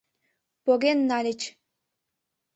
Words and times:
Поген 0.65 0.99
нальыч... 1.09 1.41